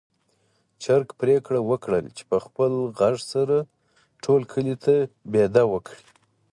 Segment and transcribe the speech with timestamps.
[0.83, 3.57] چرګ پرېکړه وکړه چې په خپل غږ سره
[4.23, 4.93] ټول کلي ته
[5.31, 6.05] بېده وکړي.